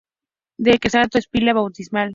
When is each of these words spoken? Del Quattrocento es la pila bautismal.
Del 0.57 0.79
Quattrocento 0.79 1.19
es 1.19 1.25
la 1.27 1.29
pila 1.29 1.53
bautismal. 1.53 2.09